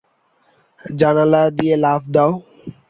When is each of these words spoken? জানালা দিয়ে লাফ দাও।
জানালা 0.79 1.41
দিয়ে 1.57 1.75
লাফ 1.83 2.01
দাও। 2.13 2.31